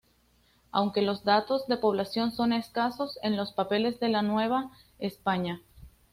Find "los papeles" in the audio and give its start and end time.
3.37-3.99